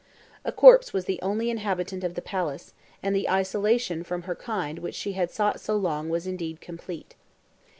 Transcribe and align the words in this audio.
A 0.43 0.51
corpse 0.51 0.93
was 0.93 1.05
the 1.05 1.21
only 1.21 1.51
inhabitant 1.51 2.03
of 2.03 2.15
the 2.15 2.23
palace, 2.23 2.73
and 3.03 3.15
the 3.15 3.29
isolation 3.29 4.03
from 4.03 4.23
her 4.23 4.33
kind 4.33 4.79
which 4.79 4.95
she 4.95 5.11
had 5.13 5.29
sought 5.29 5.59
so 5.59 5.75
long 5.75 6.09
was 6.09 6.25
indeed 6.25 6.59
complete. 6.59 7.13